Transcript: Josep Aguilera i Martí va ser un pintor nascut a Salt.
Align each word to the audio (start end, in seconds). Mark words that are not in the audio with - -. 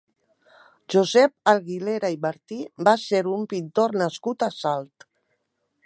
Josep 0.93 1.51
Aguilera 1.53 2.11
i 2.15 2.17
Martí 2.25 2.57
va 2.89 2.97
ser 3.05 3.23
un 3.37 3.47
pintor 3.53 3.97
nascut 4.05 4.49
a 4.49 4.53
Salt. 4.61 5.11